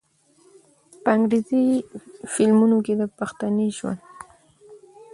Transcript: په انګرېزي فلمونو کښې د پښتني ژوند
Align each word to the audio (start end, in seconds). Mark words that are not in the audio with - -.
په 1.03 1.09
انګرېزي 1.15 1.63
فلمونو 2.31 2.75
کښې 2.85 2.93
د 2.99 3.03
پښتني 3.17 3.67
ژوند 3.77 3.99